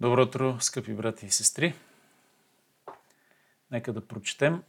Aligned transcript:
Добро 0.00 0.22
утро, 0.22 0.56
скъпи 0.60 0.94
брати 0.94 1.26
и 1.26 1.30
сестри! 1.30 1.74
Нека 3.70 3.92
да 3.92 4.06
прочетем 4.06 4.62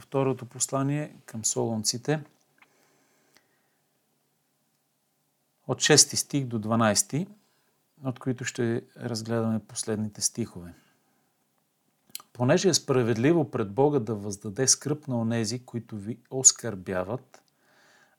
второто 0.00 0.46
послание 0.46 1.16
към 1.26 1.44
солонците 1.44 2.24
от 5.66 5.78
6 5.78 5.96
стих 5.96 6.44
до 6.44 6.60
12, 6.60 7.28
от 8.04 8.18
които 8.18 8.44
ще 8.44 8.82
разгледаме 8.96 9.60
последните 9.68 10.20
стихове. 10.20 10.74
Понеже 12.32 12.68
е 12.68 12.74
справедливо 12.74 13.50
пред 13.50 13.72
Бога 13.72 13.98
да 13.98 14.14
въздаде 14.14 14.68
скръп 14.68 15.08
на 15.08 15.20
онези, 15.20 15.64
които 15.64 15.96
ви 15.96 16.18
оскърбяват, 16.30 17.42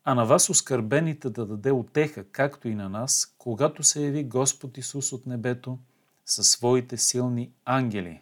а 0.04 0.16
на 0.16 0.26
вас 0.26 0.50
оскърбените 0.50 1.30
да 1.30 1.46
даде 1.46 1.72
отеха, 1.72 2.24
както 2.32 2.68
и 2.68 2.76
на 2.76 2.90
нас, 2.90 3.36
когато 3.38 3.84
се 3.84 4.06
яви 4.06 4.24
Господ 4.24 4.78
Исус 4.78 5.12
от 5.12 5.26
небето– 5.26 5.80
със 6.32 6.50
своите 6.50 6.98
силни 6.98 7.52
ангели. 7.66 8.22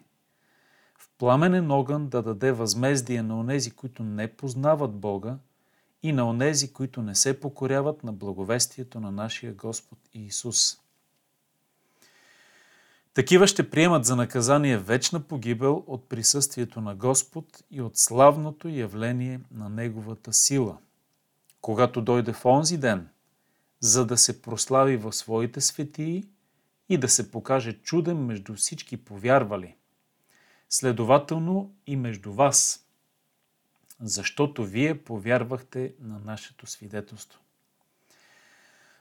В 0.98 1.08
пламенен 1.18 1.70
огън 1.70 2.08
да 2.08 2.22
даде 2.22 2.52
възмездие 2.52 3.22
на 3.22 3.40
онези, 3.40 3.70
които 3.70 4.02
не 4.02 4.28
познават 4.28 4.94
Бога 4.94 5.38
и 6.02 6.12
на 6.12 6.28
онези, 6.28 6.72
които 6.72 7.02
не 7.02 7.14
се 7.14 7.40
покоряват 7.40 8.04
на 8.04 8.12
благовестието 8.12 9.00
на 9.00 9.10
нашия 9.12 9.54
Господ 9.54 9.98
Иисус. 10.14 10.78
Такива 13.14 13.46
ще 13.46 13.70
приемат 13.70 14.04
за 14.04 14.16
наказание 14.16 14.78
вечна 14.78 15.20
погибел 15.20 15.84
от 15.86 16.08
присъствието 16.08 16.80
на 16.80 16.94
Господ 16.94 17.64
и 17.70 17.80
от 17.80 17.96
славното 17.96 18.68
явление 18.68 19.40
на 19.54 19.68
Неговата 19.68 20.32
сила, 20.32 20.78
когато 21.60 22.02
дойде 22.02 22.32
в 22.32 22.44
онзи 22.44 22.78
ден, 22.78 23.08
за 23.80 24.06
да 24.06 24.18
се 24.18 24.42
прослави 24.42 24.96
в 24.96 25.12
своите 25.12 25.60
светии 25.60 26.24
и 26.88 26.98
да 26.98 27.08
се 27.08 27.30
покаже 27.30 27.72
чуден 27.72 28.26
между 28.26 28.54
всички 28.54 28.96
повярвали. 28.96 29.74
Следователно 30.68 31.74
и 31.86 31.96
между 31.96 32.32
вас, 32.32 32.86
защото 34.00 34.64
вие 34.64 34.98
повярвахте 34.98 35.94
на 36.00 36.18
нашето 36.18 36.66
свидетелство. 36.66 37.40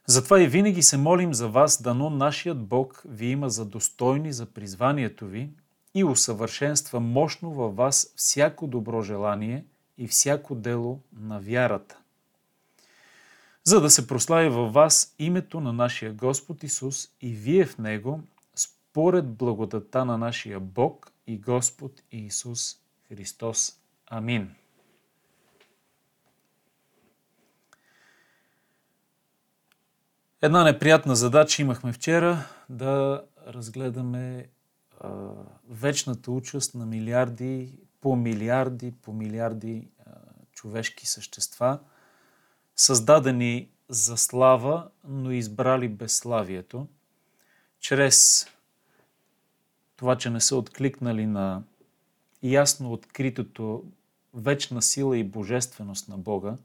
Затова 0.06 0.42
и 0.42 0.48
винаги 0.48 0.84
се 0.84 0.98
молим 0.98 1.34
за 1.34 1.48
вас, 1.48 1.82
дано 1.82 2.10
нашият 2.10 2.66
Бог 2.66 3.04
ви 3.06 3.26
има 3.26 3.50
за 3.50 3.66
достойни 3.66 4.34
за 4.34 4.46
призванието 4.46 5.28
ви 5.28 5.50
и 5.94 6.04
усъвършенства 6.04 7.00
мощно 7.00 7.54
във 7.54 7.76
вас 7.76 8.14
всяко 8.16 8.68
добро 8.68 9.02
желание 9.02 9.66
и 9.98 10.08
всяко 10.08 10.56
дело 10.56 11.02
на 11.14 11.40
вярата 11.40 11.98
за 13.68 13.82
да 13.82 13.90
се 13.90 14.08
прослави 14.08 14.50
във 14.50 14.74
вас 14.74 15.16
името 15.20 15.60
на 15.60 15.74
нашия 15.74 16.14
Господ 16.14 16.64
Исус 16.64 17.10
и 17.22 17.34
вие 17.34 17.66
в 17.66 17.78
Него, 17.78 18.22
според 18.56 19.34
благодата 19.34 20.06
на 20.06 20.18
нашия 20.18 20.60
Бог 20.60 21.12
и 21.28 21.38
Господ 21.38 21.92
Исус 22.12 22.76
Христос. 23.08 23.74
Амин. 24.10 24.56
Една 30.42 30.64
неприятна 30.64 31.16
задача 31.16 31.62
имахме 31.62 31.94
вчера 31.94 32.46
да 32.70 33.24
разгледаме 33.48 34.50
а, 35.00 35.10
вечната 35.70 36.32
участ 36.32 36.76
на 36.76 36.86
милиарди, 36.86 37.80
по 38.02 38.16
милиарди, 38.16 38.94
по 39.02 39.14
милиарди 39.14 39.88
а, 40.06 40.12
човешки 40.52 41.08
същества– 41.08 41.80
създадени 42.78 43.70
за 43.90 44.18
слава, 44.18 44.90
но 45.08 45.32
избрали 45.32 45.88
безславието, 45.88 46.88
чрез 47.80 48.48
това, 49.96 50.18
че 50.18 50.30
не 50.30 50.42
са 50.42 50.56
откликнали 50.56 51.26
на 51.26 51.64
ясно 52.44 52.94
откритото 52.94 53.84
вечна 54.34 54.82
сила 54.82 55.18
и 55.18 55.24
божественост 55.24 56.10
на 56.10 56.18
Бога 56.18 56.56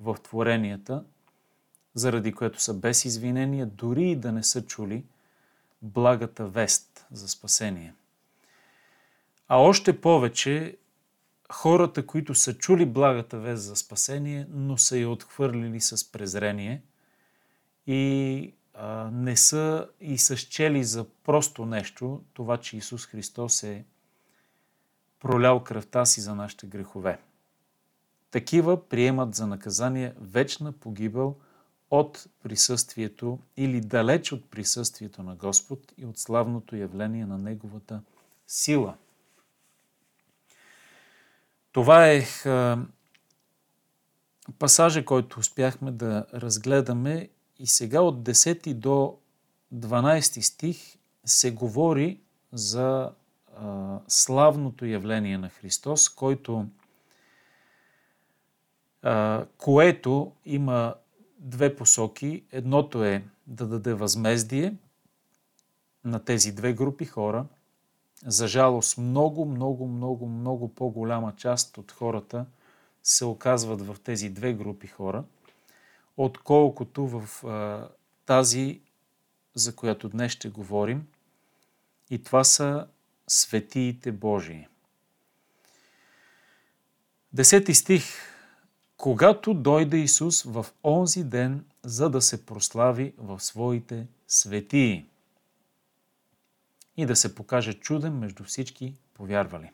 в 0.00 0.16
творенията, 0.22 1.04
заради 1.94 2.32
което 2.32 2.62
са 2.62 2.74
без 2.74 3.04
извинения, 3.04 3.66
дори 3.66 4.10
и 4.10 4.16
да 4.16 4.32
не 4.32 4.42
са 4.42 4.66
чули 4.66 5.04
благата 5.82 6.46
вест 6.46 7.06
за 7.10 7.28
спасение. 7.28 7.94
А 9.48 9.56
още 9.56 10.00
повече 10.00 10.76
хората, 11.52 12.06
които 12.06 12.34
са 12.34 12.54
чули 12.54 12.86
благата 12.86 13.38
вест 13.38 13.62
за 13.62 13.76
спасение, 13.76 14.46
но 14.50 14.78
са 14.78 14.98
я 14.98 15.10
отхвърлили 15.10 15.80
с 15.80 16.12
презрение 16.12 16.82
и 17.86 18.52
а, 18.74 19.10
не 19.12 19.36
са 19.36 19.88
и 20.00 20.18
са 20.18 20.36
счели 20.36 20.84
за 20.84 21.04
просто 21.24 21.66
нещо 21.66 22.22
това, 22.32 22.56
че 22.56 22.76
Исус 22.76 23.06
Христос 23.06 23.62
е 23.62 23.84
пролял 25.20 25.64
кръвта 25.64 26.06
си 26.06 26.20
за 26.20 26.34
нашите 26.34 26.66
грехове. 26.66 27.18
Такива 28.30 28.88
приемат 28.88 29.34
за 29.34 29.46
наказание 29.46 30.14
вечна 30.20 30.72
погибел 30.72 31.36
от 31.90 32.26
присъствието 32.42 33.38
или 33.56 33.80
далеч 33.80 34.32
от 34.32 34.50
присъствието 34.50 35.22
на 35.22 35.34
Господ 35.34 35.92
и 35.98 36.06
от 36.06 36.18
славното 36.18 36.76
явление 36.76 37.26
на 37.26 37.38
Неговата 37.38 38.02
сила– 38.46 38.94
това 41.76 42.06
е 42.06 42.22
пасажа, 44.58 45.04
който 45.04 45.40
успяхме 45.40 45.90
да 45.90 46.26
разгледаме 46.34 47.28
и 47.58 47.66
сега 47.66 48.00
от 48.00 48.22
10 48.22 48.74
до 48.74 49.18
12 49.74 50.40
стих 50.40 50.96
се 51.24 51.50
говори 51.50 52.20
за 52.52 53.12
славното 54.08 54.86
явление 54.86 55.38
на 55.38 55.48
Христос, 55.48 56.08
който, 56.08 56.66
което 59.56 60.32
има 60.44 60.94
две 61.38 61.76
посоки. 61.76 62.44
Едното 62.52 63.04
е 63.04 63.24
да 63.46 63.66
даде 63.66 63.94
възмездие 63.94 64.74
на 66.04 66.24
тези 66.24 66.52
две 66.52 66.72
групи 66.72 67.04
хора, 67.04 67.46
за 68.26 68.48
жалост, 68.48 68.98
много, 68.98 69.44
много, 69.44 69.88
много, 69.88 70.28
много 70.28 70.74
по-голяма 70.74 71.32
част 71.36 71.78
от 71.78 71.92
хората 71.92 72.46
се 73.02 73.24
оказват 73.24 73.86
в 73.86 73.96
тези 74.04 74.28
две 74.30 74.52
групи 74.52 74.86
хора, 74.86 75.24
отколкото 76.16 77.06
в 77.06 77.44
а, 77.44 77.88
тази, 78.26 78.80
за 79.54 79.76
която 79.76 80.08
днес 80.08 80.32
ще 80.32 80.48
говорим. 80.48 81.06
И 82.10 82.22
това 82.22 82.44
са 82.44 82.86
светиите 83.28 84.12
Божии. 84.12 84.66
Десети 87.32 87.74
стих. 87.74 88.04
Когато 88.96 89.54
дойде 89.54 89.96
Исус 89.96 90.42
в 90.42 90.66
онзи 90.84 91.24
ден, 91.24 91.64
за 91.82 92.10
да 92.10 92.22
се 92.22 92.46
прослави 92.46 93.14
в 93.18 93.40
своите 93.40 94.06
светии 94.28 95.06
и 96.96 97.06
да 97.06 97.16
се 97.16 97.34
покаже 97.34 97.72
чуден 97.72 98.18
между 98.18 98.44
всички 98.44 98.94
повярвали. 99.14 99.70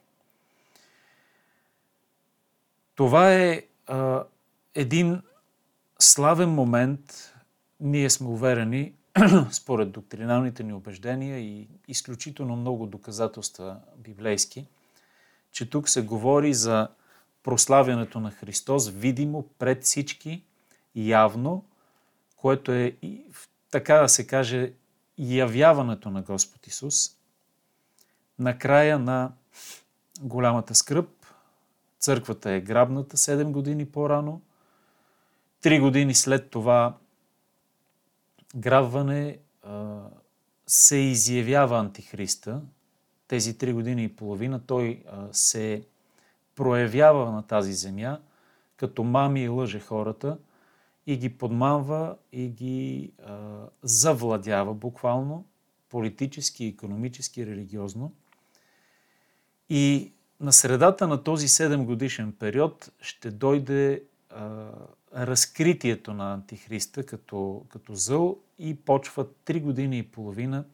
Това 2.95 3.35
е 3.35 3.63
а, 3.87 4.25
един 4.75 5.23
славен 5.99 6.49
момент. 6.49 7.35
Ние 7.81 8.11
сме 8.11 8.29
уверени, 8.29 8.95
според 9.51 9.91
доктриналните 9.91 10.63
ни 10.63 10.73
убеждения 10.73 11.39
и 11.39 11.69
изключително 11.89 12.57
много 12.57 12.87
доказателства 12.87 13.77
библейски, 13.99 14.67
че 15.53 15.71
тук 15.71 15.89
се 15.89 16.03
говори 16.03 16.55
за 16.55 16.89
прославянето 17.43 18.21
на 18.21 18.31
Христос 18.31 18.89
видимо 18.89 19.49
пред 19.59 19.85
всички, 19.85 20.43
явно, 20.95 21.65
което 22.37 22.73
е, 22.73 22.97
така 23.71 23.95
да 23.95 24.09
се 24.09 24.27
каже, 24.27 24.73
явяването 25.19 26.11
на 26.11 26.23
Господ 26.23 26.67
Исус, 26.67 27.17
на 28.39 28.59
края 28.59 28.99
на 28.99 29.33
голямата 30.21 30.75
скръп, 30.75 31.09
църквата 31.99 32.51
е 32.51 32.61
грабната 32.61 33.17
7 33.17 33.51
години 33.51 33.87
по-рано, 33.87 34.41
3 35.63 35.81
години 35.81 36.15
след 36.15 36.51
това 36.51 36.97
грабване 38.57 39.39
се 40.67 40.97
изявява 40.97 41.79
антихриста. 41.79 42.61
Тези 43.29 43.59
3 43.59 43.73
години 43.73 44.05
и 44.05 44.17
половина 44.17 44.67
той 44.67 45.05
се 45.33 45.87
проявява 46.55 47.33
на 47.33 47.43
тази 47.47 47.73
земя, 47.73 48.21
като 48.77 49.05
мами 49.05 49.43
и 49.43 49.49
лъже 49.49 49.81
хората– 49.81 50.39
и 51.07 51.17
ги 51.17 51.39
подманва 51.39 52.17
и 52.33 52.49
ги 52.49 53.13
а, 53.27 53.59
завладява 53.83 54.75
буквално, 54.75 55.45
политически, 55.89 56.65
економически, 56.65 57.47
религиозно. 57.47 58.13
И 59.69 60.13
на 60.41 60.53
средата 60.53 61.09
на 61.09 61.23
този 61.23 61.49
7 61.49 61.85
годишен 61.85 62.33
период 62.33 62.93
ще 63.01 63.31
дойде 63.31 64.03
а, 64.31 64.71
разкритието 65.17 66.15
на 66.15 66.33
Антихриста 66.33 67.07
като, 67.07 67.65
като 67.69 67.95
зъл 67.95 68.39
и 68.59 68.75
почва 68.75 69.27
3 69.47 69.61
години 69.61 69.99
и 69.99 70.03
половина 70.03 70.65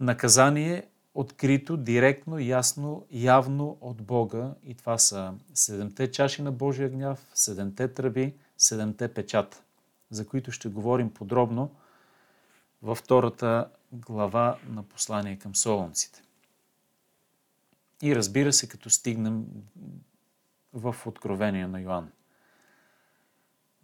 наказание 0.00 0.86
открито, 1.14 1.76
директно, 1.76 2.38
ясно, 2.38 3.06
явно 3.10 3.78
от 3.80 4.02
Бога. 4.02 4.54
И 4.66 4.74
това 4.74 4.98
са 4.98 5.34
седемте 5.54 6.10
чаши 6.10 6.42
на 6.42 6.52
Божия 6.52 6.88
гняв, 6.88 7.26
седемте 7.34 7.88
тръби, 7.88 8.34
седемте 8.60 9.14
печата, 9.14 9.62
за 10.10 10.26
които 10.26 10.52
ще 10.52 10.68
говорим 10.68 11.10
подробно 11.10 11.70
във 12.82 12.98
втората 12.98 13.68
глава 13.92 14.58
на 14.68 14.82
послание 14.82 15.38
към 15.38 15.56
солонците. 15.56 16.22
И 18.02 18.16
разбира 18.16 18.52
се, 18.52 18.68
като 18.68 18.90
стигнем 18.90 19.44
в 20.72 20.96
Откровение 21.06 21.66
на 21.66 21.80
Йоанн. 21.80 22.10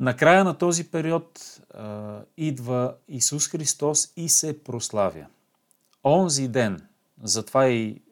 Накрая 0.00 0.44
на 0.44 0.58
този 0.58 0.90
период 0.90 1.61
а, 1.70 2.20
идва 2.37 2.96
Исус 3.08 3.49
Христос 3.49 4.12
и 4.17 4.29
се 4.29 4.64
прославя. 4.64 5.26
Онзи 6.05 6.49
ден, 6.49 6.88
затова 7.22 7.69
и 7.69 8.02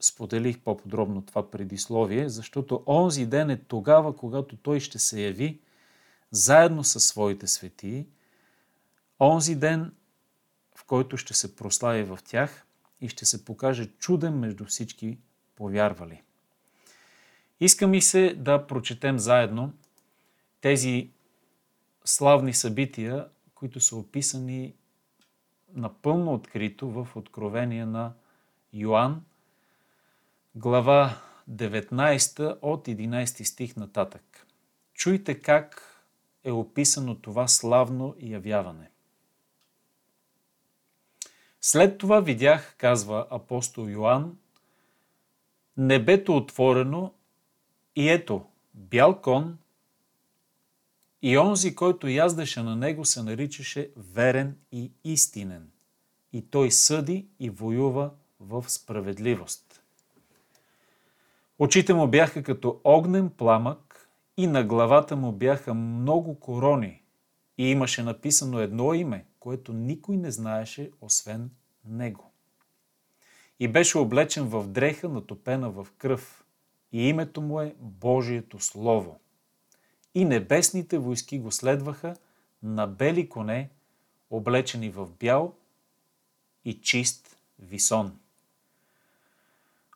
споделих 0.00 0.60
по-подробно 0.60 1.22
това 1.22 1.50
предисловие, 1.50 2.28
защото 2.28 2.82
онзи 2.86 3.26
ден 3.26 3.50
е 3.50 3.56
тогава, 3.56 4.16
когато 4.16 4.56
Той 4.56 4.80
ще 4.80 4.98
се 4.98 5.22
яви 5.22 5.60
заедно 6.30 6.84
със 6.84 7.04
своите 7.04 7.46
светии, 7.46 8.06
онзи 9.20 9.56
ден, 9.56 9.94
в 10.76 10.84
който 10.84 11.16
ще 11.16 11.34
се 11.34 11.56
прослави 11.56 12.02
в 12.02 12.18
тях 12.24 12.66
и 13.00 13.08
ще 13.08 13.24
се 13.24 13.44
покаже 13.44 13.86
чуден 13.86 14.38
между 14.38 14.64
всички 14.64 15.18
повярвали. 15.56 16.22
Иска 17.60 17.86
ми 17.86 18.02
се 18.02 18.34
да 18.34 18.66
прочетем 18.66 19.18
заедно 19.18 19.72
тези 20.60 21.10
славни 22.04 22.54
събития, 22.54 23.28
които 23.54 23.80
са 23.80 23.96
описани 23.96 24.74
напълно 25.74 26.34
открито 26.34 26.90
в 26.90 27.08
Откровение 27.16 27.86
на 27.86 28.12
Йоанн, 28.72 29.24
глава 30.54 31.20
19 31.50 32.58
от 32.62 32.86
11 32.86 33.42
стих 33.42 33.76
нататък. 33.76 34.46
Чуйте 34.94 35.40
как 35.40 35.89
е 36.44 36.50
описано 36.50 37.14
това 37.14 37.48
славно 37.48 38.14
явяване. 38.20 38.90
След 41.60 41.98
това 41.98 42.20
видях, 42.20 42.74
казва 42.78 43.26
апостол 43.30 43.88
Йоанн, 43.88 44.38
небето 45.76 46.36
отворено 46.36 47.12
и 47.96 48.08
ето, 48.10 48.44
бял 48.74 49.20
кон 49.20 49.58
и 51.22 51.38
онзи, 51.38 51.74
който 51.74 52.08
яздеше 52.08 52.62
на 52.62 52.76
него, 52.76 53.04
се 53.04 53.22
наричаше 53.22 53.90
верен 53.96 54.56
и 54.72 54.92
истинен. 55.04 55.70
И 56.32 56.42
той 56.42 56.70
съди 56.70 57.26
и 57.40 57.50
воюва 57.50 58.10
в 58.40 58.64
справедливост. 58.68 59.82
Очите 61.58 61.94
му 61.94 62.08
бяха 62.08 62.42
като 62.42 62.80
огнен 62.84 63.30
пламък 63.30 63.89
и 64.40 64.46
на 64.46 64.64
главата 64.64 65.16
му 65.16 65.32
бяха 65.32 65.74
много 65.74 66.40
корони 66.40 67.02
и 67.58 67.70
имаше 67.70 68.02
написано 68.02 68.58
едно 68.58 68.94
име, 68.94 69.24
което 69.40 69.72
никой 69.72 70.16
не 70.16 70.30
знаеше, 70.30 70.90
освен 71.00 71.50
него. 71.84 72.30
И 73.60 73.68
беше 73.68 73.98
облечен 73.98 74.44
в 74.44 74.66
дреха, 74.66 75.08
натопена 75.08 75.70
в 75.70 75.86
кръв, 75.98 76.44
и 76.92 77.08
името 77.08 77.40
му 77.40 77.60
е 77.60 77.74
Божието 77.80 78.60
Слово 78.60 79.20
и 80.14 80.24
небесните 80.24 80.98
войски 80.98 81.38
го 81.38 81.52
следваха 81.52 82.16
на 82.62 82.86
бели 82.86 83.28
коне, 83.28 83.70
облечени 84.30 84.90
в 84.90 85.08
бял 85.20 85.54
и 86.64 86.80
чист 86.80 87.36
висон. 87.58 88.18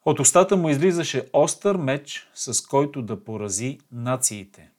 От 0.05 0.21
устата 0.21 0.57
му 0.57 0.69
излизаше 0.69 1.29
остър 1.33 1.77
меч, 1.77 2.29
с 2.35 2.67
който 2.67 3.03
да 3.03 3.25
порази 3.25 3.81
нациите. 3.93 4.71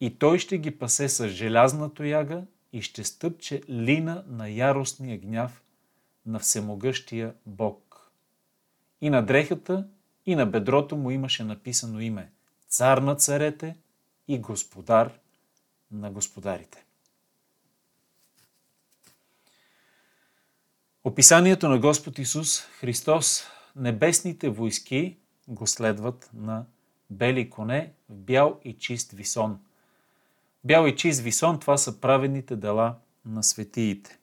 И 0.00 0.18
той 0.18 0.38
ще 0.38 0.58
ги 0.58 0.78
пасе 0.78 1.08
с 1.08 1.28
желязна 1.28 1.94
тояга 1.94 2.42
и 2.72 2.82
ще 2.82 3.04
стъпче 3.04 3.62
лина 3.68 4.24
на 4.28 4.48
яростния 4.48 5.18
гняв 5.18 5.62
на 6.26 6.38
всемогъщия 6.38 7.34
Бог. 7.46 8.10
И 9.00 9.10
на 9.10 9.26
дрехата, 9.26 9.86
и 10.26 10.34
на 10.34 10.46
бедрото 10.46 10.96
му 10.96 11.10
имаше 11.10 11.44
написано 11.44 12.00
име– 12.00 12.30
Цар 12.68 12.98
на 12.98 13.14
царете 13.16 13.76
и 14.28 14.38
Господар 14.38 15.18
на 15.90 16.10
господарите. 16.10 16.84
Описанието 21.04 21.68
на 21.68 21.78
Господ 21.78 22.18
Исус 22.18 22.60
Христос, 22.60 23.44
небесните 23.76 24.48
войски 24.48 25.16
го 25.48 25.66
следват 25.66 26.30
на 26.34 26.64
бели 27.10 27.50
коне 27.50 27.92
в 28.08 28.14
бял 28.14 28.60
и 28.64 28.72
чист 28.72 29.12
висон. 29.12 29.58
Бял 30.64 30.86
и 30.86 30.96
чист 30.96 31.20
висон, 31.20 31.60
това 31.60 31.76
са 31.76 32.00
правените 32.00 32.56
дела 32.56 32.96
на 33.24 33.42
светиите. 33.42 34.18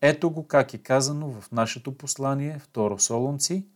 Ето 0.00 0.30
го 0.30 0.46
как 0.46 0.74
е 0.74 0.78
казано 0.78 1.30
в 1.30 1.52
нашето 1.52 1.98
послание, 1.98 2.58
второ 2.58 2.98
Солунци. 2.98 3.66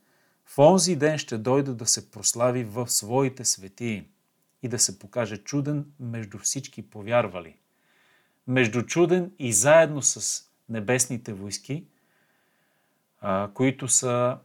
В 0.46 0.58
онзи 0.58 0.96
ден 0.96 1.18
ще 1.18 1.38
дойде 1.38 1.72
да 1.72 1.86
се 1.86 2.10
прослави 2.10 2.64
в 2.64 2.88
своите 2.88 3.44
светии 3.44 4.04
и 4.62 4.68
да 4.68 4.78
се 4.78 4.98
покаже 4.98 5.36
чуден 5.36 5.86
между 6.00 6.38
всички 6.38 6.90
повярвали. 6.90 7.56
Между 8.46 8.82
чуден 8.82 9.32
и 9.38 9.52
заедно 9.52 10.02
с 10.02 10.44
небесните 10.68 11.32
войски, 11.32 11.84
които 13.54 13.88
са 13.88 14.38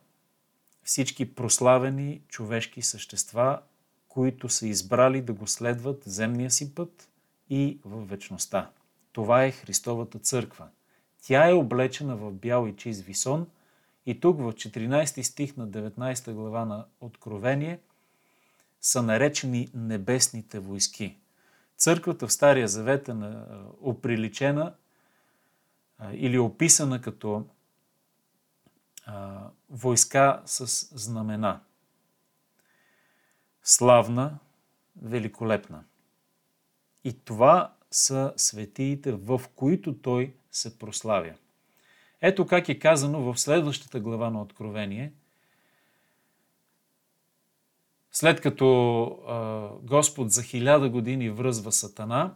всички 0.84 1.36
прославени 1.36 2.22
човешки 2.28 2.82
същества, 2.82 3.60
които 4.08 4.50
са 4.50 4.68
избрали 4.68 5.22
да 5.22 5.34
го 5.34 5.48
следват 5.48 6.04
земния 6.06 6.52
си 6.52 6.76
път 6.76 7.10
и 7.50 7.80
в 7.86 8.06
вечността. 8.06 8.70
Това 9.12 9.44
е 9.44 9.52
Христовата 9.52 10.20
църква. 10.20 10.68
Тя 11.22 11.50
е 11.50 11.54
облечена 11.54 12.16
в 12.16 12.32
бял 12.32 12.68
и 12.68 12.76
чист 12.76 13.02
висон 13.02 13.48
и 14.06 14.20
тук 14.20 14.38
в 14.38 14.54
14 14.54 15.22
стих 15.22 15.58
на 15.58 15.68
19 15.68 16.32
глава 16.32 16.66
на 16.66 16.86
Откровение– 17.02 17.80
са 18.84 19.02
наречени 19.02 19.70
небесните 19.74 20.60
войски. 20.60 21.18
Църквата 21.78 22.28
в 22.28 22.34
Стария 22.34 22.68
Завет 22.68 23.10
е 23.10 23.14
оприличена 23.82 24.74
или 26.14 26.40
описана 26.40 27.02
като 27.02 27.46
войска 29.70 30.42
с 30.46 30.66
знамена. 31.00 31.60
Славна, 33.64 34.40
великолепна. 35.02 35.84
И 37.04 37.20
това 37.20 37.74
са 37.92 38.34
светиите, 38.38 39.12
в 39.12 39.42
които 39.56 39.98
той 39.98 40.34
се 40.52 40.80
прославя. 40.80 41.34
Ето 42.22 42.48
как 42.48 42.70
е 42.70 42.80
казано 42.80 43.22
в 43.22 43.40
следващата 43.40 44.00
глава 44.00 44.30
на 44.30 44.42
Откровение– 44.42 45.14
след 48.14 48.42
като 48.42 49.04
а, 49.28 49.70
Господ 49.82 50.32
за 50.32 50.44
хиляда 50.44 50.90
години 50.90 51.30
връзва 51.30 51.72
Сатана, 51.72 52.34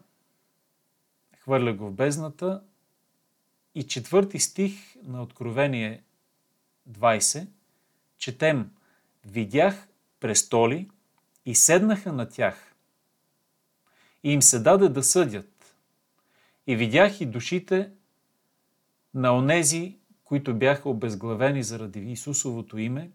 хвърля 1.39 1.73
го 1.73 1.85
в 1.85 1.93
бездната 1.93 2.63
и 3.75 3.87
четвърти 3.87 4.39
стих 4.39 4.73
на 5.03 5.23
Откровение 5.23 6.03
20 6.91 7.47
четем 8.17 8.71
Видях 9.25 9.87
престоли 10.19 10.89
и 11.45 11.55
седнаха 11.55 12.13
на 12.13 12.29
тях. 12.29 12.75
И 14.23 14.31
им 14.31 14.41
се 14.41 14.59
даде 14.59 14.89
да 14.89 15.03
съдят. 15.03 15.75
И 16.67 16.75
видях 16.75 17.21
и 17.21 17.25
душите 17.25 17.91
на 19.13 19.37
онези, 19.37 19.97
които 20.23 20.55
бяха 20.55 20.89
обезглавени 20.89 21.63
заради 21.63 21.99
Исусовото 21.99 22.77
име 22.77 23.11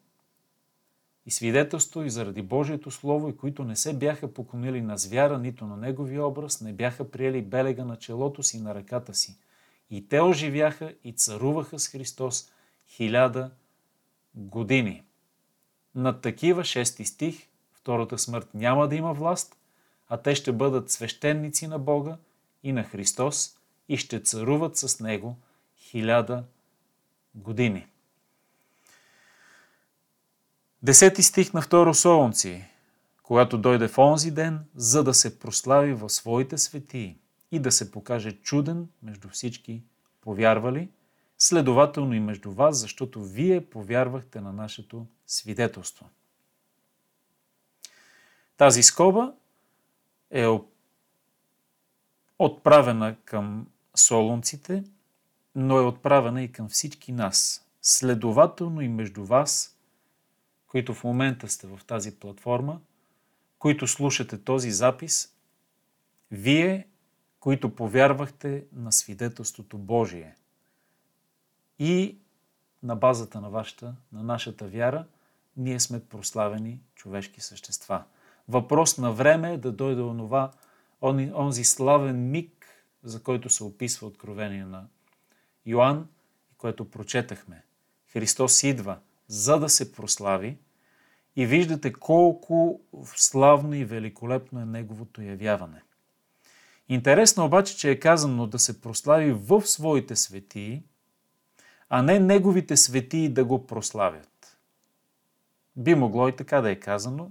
и 1.26 1.31
свидетелство 1.31 2.02
и 2.02 2.11
заради 2.11 2.43
Божието 2.43 2.91
Слово, 2.91 3.29
и 3.29 3.37
които 3.37 3.64
не 3.64 3.76
се 3.76 3.95
бяха 3.95 4.35
поклонили 4.35 4.81
на 4.81 4.99
звяра, 4.99 5.38
нито 5.38 5.67
на 5.67 5.76
Неговия 5.76 6.26
образ, 6.26 6.61
не 6.61 6.73
бяха 6.73 7.11
приели 7.11 7.43
белега 7.43 7.85
на 7.85 7.97
челото 7.97 8.43
си, 8.43 8.61
на 8.61 8.75
ръката 8.75 9.14
си. 9.14 9.38
И 9.91 10.09
те 10.09 10.21
оживяха 10.21 10.95
и 11.05 11.12
царуваха 11.12 11.79
с 11.79 11.88
Христос 11.88 12.52
хиляда 12.87 13.50
години. 14.35 15.03
Над 15.95 16.21
такива, 16.21 16.65
шести 16.65 17.05
стих, 17.05 17.49
втората 17.73 18.19
смърт 18.19 18.49
няма 18.55 18.89
да 18.89 18.95
има 18.97 19.15
власт, 19.15 19.57
а 20.09 20.17
те 20.17 20.35
ще 20.35 20.53
бъдат 20.53 20.91
свещеници 20.91 21.67
на 21.67 21.79
Бога 21.79 22.17
и 22.62 22.73
на 22.73 22.85
Христос 22.85 23.57
и 23.89 23.97
ще 23.97 24.23
царуват 24.23 24.77
с 24.77 25.01
Него 25.01 25.37
хиляда 25.77 26.45
години. 27.35 27.87
Десети 30.83 31.23
стих 31.23 31.53
на 31.53 31.62
второ 31.62 31.95
Солунци, 31.95 32.65
когато 33.23 33.59
дойде 33.59 33.89
в 33.89 33.99
онзи 33.99 34.31
ден, 34.31 34.65
за 34.75 35.05
да 35.05 35.15
се 35.15 35.39
прослави 35.39 35.95
в 35.95 36.11
своите 36.11 36.59
светии 36.59 37.19
и 37.53 37.59
да 37.59 37.73
се 37.73 37.91
покаже 37.91 38.33
чуден 38.33 38.89
между 39.03 39.29
всички 39.29 39.83
повярвали, 40.21 40.89
следователно 41.43 42.15
и 42.15 42.21
между 42.21 42.53
вас, 42.53 42.79
защото 42.79 43.25
вие 43.25 43.67
повярвахте 43.67 44.41
на 44.41 44.53
нашето 44.53 45.07
свидетелство. 45.27 46.09
Тази 48.57 48.83
скоба 48.83 49.35
е 50.31 50.47
отправена 52.39 53.17
към 53.25 53.67
солунците, 53.95 54.85
но 55.55 55.79
е 55.79 55.87
отправена 55.87 56.43
и 56.43 56.53
към 56.53 56.69
всички 56.69 57.13
нас. 57.13 57.67
Следователно 57.81 58.81
и 58.81 58.89
между 58.89 59.25
вас, 59.25 59.79
които 60.67 60.95
в 60.95 61.05
момента 61.05 61.49
сте 61.49 61.67
в 61.67 61.81
тази 61.87 62.17
платформа, 62.19 62.81
които 63.59 63.87
слушате 63.87 64.45
този 64.45 64.71
запис, 64.71 65.35
вие, 66.31 66.89
които 67.41 67.75
повярвахте 67.75 68.65
на 68.73 68.93
свидетелството 68.93 69.79
Божие. 69.79 70.37
И 71.85 72.19
на 72.83 72.97
базата 72.97 73.41
на 73.41 73.51
вашата, 73.51 73.95
на 74.12 74.23
нашата 74.23 74.69
вяра, 74.69 75.07
ние 75.57 75.81
сме 75.81 76.05
прославени 76.05 76.81
човешки 76.95 77.41
същества. 77.41 78.05
Въпрос 78.49 78.99
на 78.99 79.12
време 79.12 79.53
е 79.53 79.59
да 79.59 79.73
дойде 79.73 80.03
онова, 80.03 80.51
онзи 81.03 81.65
славен 81.65 82.31
миг, 82.31 82.67
за 83.03 83.23
който 83.23 83.49
се 83.51 83.65
описва 83.65 84.07
откровение 84.07 84.65
на 84.65 84.87
Йоанн, 85.67 86.09
което 86.59 86.91
прочетахме. 86.91 87.65
Христос 88.12 88.62
идва, 88.62 88.99
за 89.27 89.59
да 89.59 89.69
се 89.69 89.93
прослави 89.93 90.59
и 91.37 91.47
виждате 91.47 91.93
колко 91.93 92.81
славно 93.05 93.75
и 93.75 93.85
великолепно 93.85 94.61
е 94.61 94.65
Неговото 94.65 95.23
явяване. 95.23 95.83
Интересно 96.89 97.45
обаче, 97.45 97.77
че 97.77 97.91
е 97.91 98.01
казано 98.01 98.47
да 98.47 98.59
се 98.59 98.81
прослави 98.81 99.33
в 99.33 99.67
своите 99.67 100.17
светии, 100.17 100.83
а 101.95 102.03
не 102.03 102.19
Неговите 102.19 102.77
светии 102.77 103.29
да 103.29 103.45
го 103.45 103.67
прославят. 103.67 104.59
Би 105.77 105.95
могло 105.95 106.29
и 106.29 106.37
така 106.37 106.61
да 106.61 106.71
е 106.71 106.81
казано, 106.81 107.31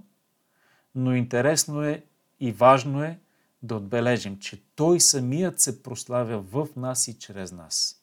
но 0.94 1.14
интересно 1.14 1.82
е 1.82 2.02
и 2.40 2.52
важно 2.52 3.02
е 3.02 3.18
да 3.62 3.76
отбележим, 3.76 4.38
че 4.38 4.62
Той 4.74 5.00
самият 5.00 5.60
се 5.60 5.82
прославя 5.82 6.38
в 6.38 6.68
нас 6.76 7.08
и 7.08 7.18
чрез 7.18 7.52
нас. 7.52 8.02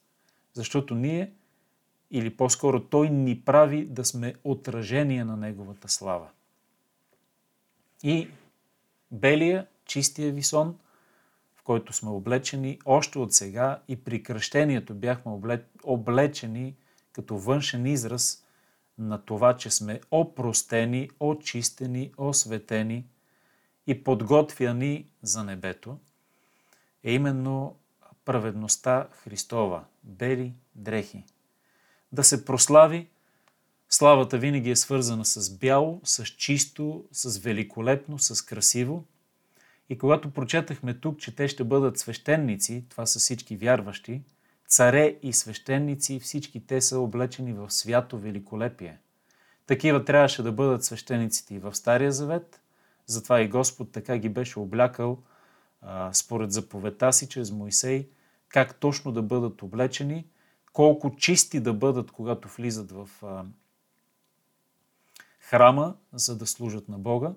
Защото 0.54 0.96
ние, 0.96 1.34
или 2.12 2.38
по-скоро 2.38 2.84
Той 2.84 3.10
ни 3.10 3.42
прави 3.42 3.86
да 3.86 4.06
сме 4.06 4.36
отражение 4.44 5.26
на 5.26 5.38
Неговата 5.38 5.90
слава. 5.90 6.28
И 8.04 8.30
белия, 9.12 9.68
чистия 9.86 10.32
висон, 10.32 10.78
който 11.70 11.94
сме 11.94 12.10
облечени 12.10 12.80
още 12.86 13.20
от 13.20 13.34
сега 13.34 13.82
и 13.88 14.04
при 14.04 14.24
кръщението 14.24 14.96
бяхме 14.96 15.32
облечени 15.84 16.76
като 17.12 17.38
външен 17.38 17.86
израз 17.86 18.44
на 18.98 19.26
това, 19.26 19.58
че 19.58 19.70
сме 19.70 20.02
опростени, 20.12 21.10
очистени, 21.20 22.12
осветени 22.18 23.06
и 23.88 24.04
подготвяни 24.04 25.12
за 25.22 25.44
небето, 25.44 25.98
е 27.04 27.12
именно 27.14 27.76
праведността 28.26 29.08
Христова, 29.12 29.84
бели 30.04 30.54
дрехи. 30.76 31.24
Да 32.12 32.24
се 32.24 32.46
прослави, 32.46 33.08
славата 33.90 34.38
винаги 34.38 34.70
е 34.70 34.76
свързана 34.76 35.26
с 35.26 35.58
бяло, 35.58 36.02
с 36.04 36.26
чисто, 36.26 37.06
с 37.12 37.38
великолепно, 37.38 38.20
с 38.20 38.42
красиво. 38.42 39.06
И 39.90 39.98
когато 39.98 40.32
прочетахме 40.32 40.94
тук, 40.94 41.20
че 41.20 41.36
те 41.36 41.48
ще 41.48 41.64
бъдат 41.64 41.98
свещеници, 41.98 42.86
това 42.90 43.06
са 43.06 43.20
всички 43.20 43.58
вярващи, 43.58 44.22
царе 44.68 45.18
и 45.24 45.34
свещеници, 45.34 46.20
всички 46.20 46.68
те 46.68 46.82
са 46.82 47.00
облечени 47.00 47.54
в 47.54 47.72
свято 47.72 48.18
великолепие. 48.18 49.00
Такива 49.66 50.06
трябваше 50.06 50.44
да 50.44 50.52
бъдат 50.52 50.84
свещениците 50.84 51.56
и 51.56 51.60
в 51.60 51.76
Стария 51.76 52.12
Завет, 52.12 52.62
затова 53.06 53.42
и 53.42 53.48
Господ 53.48 53.92
така 53.92 54.18
ги 54.18 54.30
беше 54.30 54.60
облякал 54.60 55.18
според 56.14 56.52
заповедта 56.52 57.14
си 57.14 57.30
чрез 57.30 57.52
Моисей, 57.52 58.10
как 58.50 58.76
точно 58.76 59.12
да 59.12 59.22
бъдат 59.22 59.62
облечени, 59.62 60.26
колко 60.74 61.16
чисти 61.16 61.60
да 61.60 61.74
бъдат, 61.74 62.12
когато 62.12 62.48
влизат 62.48 62.92
в 62.92 63.10
храма, 65.40 65.96
за 66.14 66.38
да 66.38 66.48
служат 66.48 66.90
на 66.90 66.98
Бога. 66.98 67.34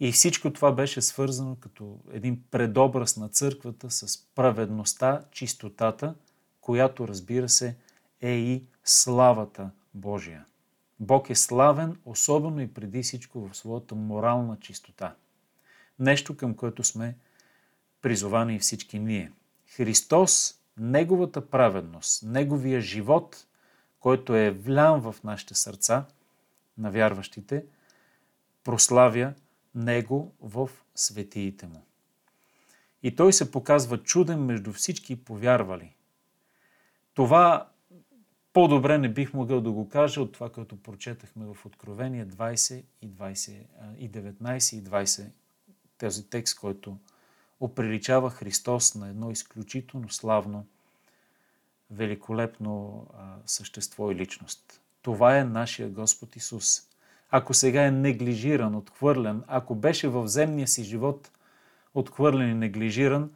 И 0.00 0.12
всичко 0.12 0.52
това 0.52 0.72
беше 0.72 1.02
свързано 1.02 1.56
като 1.60 1.98
един 2.12 2.42
предобраз 2.50 3.16
на 3.16 3.28
църквата 3.28 3.90
с 3.90 4.26
праведността, 4.34 5.24
чистотата– 5.32 6.14
която 6.68 7.08
разбира 7.08 7.48
се 7.48 7.76
е 8.20 8.30
и 8.30 8.64
славата 8.84 9.70
Божия. 9.94 10.44
Бог 11.00 11.30
е 11.30 11.34
славен, 11.34 11.96
особено 12.04 12.60
и 12.60 12.74
преди 12.74 13.02
всичко 13.02 13.48
в 13.48 13.56
своята 13.56 13.94
морална 13.94 14.56
чистота. 14.60 15.14
Нещо 15.98 16.36
към 16.36 16.54
което 16.54 16.84
сме 16.84 17.16
призовани 18.02 18.56
и 18.56 18.58
всички 18.58 18.98
ние. 18.98 19.32
Христос, 19.66 20.54
Неговата 20.78 21.50
праведност, 21.50 22.22
Неговия 22.22 22.80
живот, 22.80 23.46
който 24.00 24.36
е 24.36 24.50
влян 24.50 25.00
в 25.00 25.16
нашите 25.24 25.54
сърца, 25.54 26.04
на 26.78 26.90
вярващите, 26.90 27.64
прославя 28.64 29.32
Него 29.78 30.32
в 30.40 30.70
светиите 30.94 31.66
му. 31.66 31.82
И 33.02 33.16
той 33.16 33.32
се 33.32 33.50
показва 33.50 34.02
чуден 34.02 34.44
между 34.44 34.72
всички 34.72 35.24
повярвали, 35.24 35.94
това 37.14 37.68
по-добре 38.52 38.98
не 38.98 39.08
бих 39.08 39.34
могъл 39.34 39.60
да 39.60 39.70
го 39.70 39.88
кажа 39.88 40.20
от 40.20 40.32
това, 40.32 40.52
което 40.52 40.82
прочетахме 40.82 41.46
в 41.46 41.66
Откровение 41.66 42.26
20 42.26 42.84
и, 43.02 43.08
20, 43.08 43.62
и 43.98 44.10
19 44.10 44.76
и 44.76 44.82
20. 44.82 45.26
Този 45.98 46.30
текст, 46.30 46.58
който 46.58 46.96
оприличава 47.60 48.30
Христос 48.30 48.94
на 48.94 49.08
едно 49.08 49.30
изключително 49.30 50.10
славно, 50.10 50.66
великолепно 51.90 53.06
същество 53.46 54.10
и 54.10 54.14
личност. 54.14 54.80
Това 55.02 55.38
е 55.38 55.44
нашия 55.44 55.88
Господ 55.88 56.36
Исус. 56.36 56.87
Ако 57.30 57.54
сега 57.54 57.84
е 57.84 57.90
неглижиран, 57.90 58.74
отхвърлен, 58.74 59.42
ако 59.46 59.74
беше 59.74 60.08
в 60.08 60.28
земния 60.28 60.68
си 60.68 60.84
живот 60.84 61.30
отхвърлен 61.94 62.50
и 62.50 62.54
неглижиран, 62.54 63.30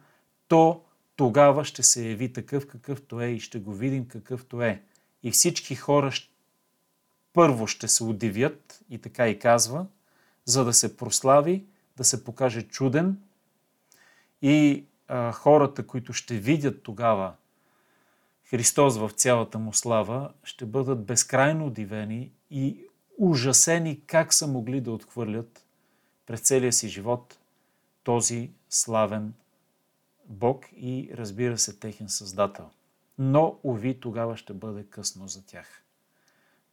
то 0.47 0.81
тогава 1.15 1.65
ще 1.65 1.83
се 1.83 2.09
яви 2.09 2.33
такъв 2.33 2.67
какъвто 2.67 3.21
е 3.21 3.27
и 3.27 3.39
ще 3.39 3.59
го 3.59 3.73
видим 3.73 4.07
какъвто 4.07 4.61
е. 4.61 4.81
И 5.23 5.31
всички 5.31 5.75
хора 5.75 6.11
първо 7.33 7.67
ще 7.67 7.87
се 7.87 8.03
удивят, 8.03 8.83
и 8.89 8.97
така 8.97 9.29
и 9.29 9.39
казва, 9.39 9.85
за 10.45 10.65
да 10.65 10.73
се 10.73 10.97
прослави, 10.97 11.65
да 11.97 12.03
се 12.03 12.23
покаже 12.23 12.61
чуден. 12.61 13.17
И 14.41 14.85
а, 15.07 15.31
хората, 15.31 15.87
които 15.87 16.13
ще 16.13 16.37
видят 16.37 16.83
тогава 16.83 17.33
Христос 18.45 18.97
в 18.97 19.11
цялата 19.15 19.59
му 19.59 19.73
слава, 19.73 20.33
ще 20.43 20.65
бъдат 20.65 21.05
безкрайно 21.05 21.65
удивени 21.65 22.31
и 22.49 22.77
ужасени 23.17 24.01
как 24.07 24.33
са 24.33 24.47
могли 24.47 24.81
да 24.81 24.91
отхвърлят 24.91 25.65
през 26.25 26.41
целия 26.41 26.73
си 26.73 26.87
живот 26.87 27.39
този 28.03 28.51
славен 28.69 29.33
Бог 30.25 30.65
и 30.75 31.09
разбира 31.13 31.57
се 31.57 31.79
техен 31.79 32.09
създател. 32.09 32.69
Но, 33.17 33.59
уви, 33.63 33.99
тогава 33.99 34.37
ще 34.37 34.53
бъде 34.53 34.83
късно 34.83 35.27
за 35.27 35.45
тях. 35.45 35.83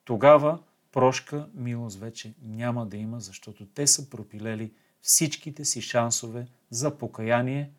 Тогава 0.04 0.58
прошка, 0.92 1.48
милост 1.54 2.00
вече 2.00 2.34
няма 2.42 2.86
да 2.86 2.96
има, 2.96 3.20
защото 3.20 3.66
те 3.66 3.86
са 3.86 4.10
пропилели 4.10 4.72
всичките 5.02 5.64
си 5.64 5.82
шансове 5.82 6.46
за 6.70 6.98
покаяние, 6.98 7.70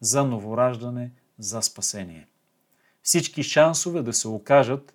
за 0.00 0.24
новораждане, 0.24 1.12
за 1.38 1.62
спасение. 1.62 2.26
Всички 3.02 3.42
шансове 3.42 4.02
да 4.02 4.12
се 4.12 4.28
окажат 4.28 4.94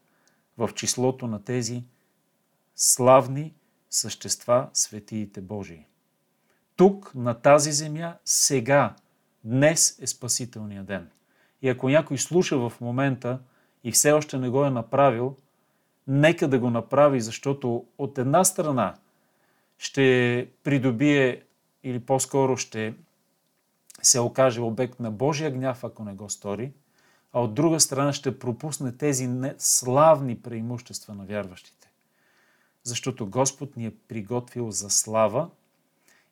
в 0.58 0.70
числото 0.76 1.28
на 1.28 1.44
тези 1.44 1.84
славни 2.76 3.54
същества, 3.90 4.70
светиите 4.74 5.42
Божии. 5.42 5.86
Тук, 6.76 7.12
на 7.16 7.34
тази 7.34 7.72
земя, 7.72 8.18
сега 8.26 8.96
Днес 9.46 10.00
е 10.02 10.08
спасителния 10.08 10.84
ден. 10.84 11.10
И 11.62 11.70
ако 11.70 11.90
някой 11.90 12.18
слуша 12.18 12.70
в 12.70 12.82
момента 12.82 13.40
и 13.84 13.92
все 13.92 14.12
още 14.12 14.38
не 14.38 14.50
го 14.50 14.66
е 14.66 14.70
направил, 14.70 15.36
нека 16.08 16.48
да 16.48 16.60
го 16.60 16.70
направи, 16.70 17.22
защото 17.22 17.86
от 17.98 18.18
една 18.18 18.44
страна 18.44 18.96
ще 19.78 20.48
придобие 20.64 21.44
или 21.84 22.00
по-скоро 22.00 22.58
ще 22.58 22.94
се 24.02 24.20
окаже 24.20 24.62
обект 24.62 25.00
на 25.00 25.12
Божия 25.12 25.52
гняв, 25.52 25.84
ако 25.84 26.04
не 26.04 26.14
го 26.14 26.30
стори, 26.30 26.72
а 27.34 27.42
от 27.42 27.54
друга 27.54 27.80
страна 27.80 28.14
ще 28.14 28.40
пропусне 28.40 28.98
тези 28.98 29.30
славни 29.58 30.42
преимущества 30.42 31.16
на 31.16 31.26
вярващите. 31.26 31.85
Защото 32.86 33.28
Господ 33.28 33.78
ни 33.78 33.86
е 33.86 33.96
приготвил 34.08 34.72
за 34.72 34.90
слава 34.90 35.50